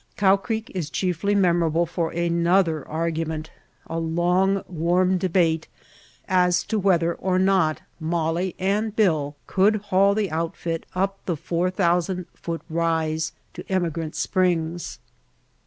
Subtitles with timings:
[0.17, 3.51] Cow Creek is chiefly memorable for another argument,
[3.85, 5.67] a long, warm debate
[6.27, 11.69] as to whether or not Molly and Bill could haul the outfit up the four
[11.69, 14.97] thousand foot rise to Emigrant Springs.